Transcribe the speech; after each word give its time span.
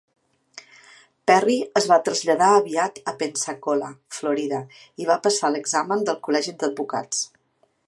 Perry 1.31 1.57
es 1.81 1.87
va 1.91 1.99
traslladar 2.07 2.47
aviat 2.61 2.97
a 3.13 3.13
Pensacola, 3.21 3.91
Florida, 4.19 4.63
i 5.05 5.09
va 5.13 5.21
passar 5.29 5.55
l'examen 5.57 6.05
del 6.11 6.21
col·legi 6.29 6.57
d'advocats. 6.65 7.25